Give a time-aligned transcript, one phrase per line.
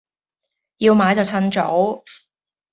[0.79, 2.03] 要買就襯早